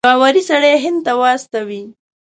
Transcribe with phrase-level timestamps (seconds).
[0.07, 1.83] باوري سړی هند ته واستوي.